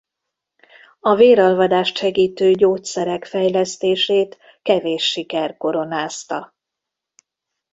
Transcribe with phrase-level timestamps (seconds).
[0.99, 6.53] A véralvadást segítő gyógyszerek fejlesztését kevés siker koronázta.